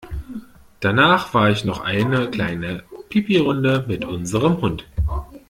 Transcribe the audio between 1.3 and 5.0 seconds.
war ich noch eine kleine Pipirunde mit unserem Hund.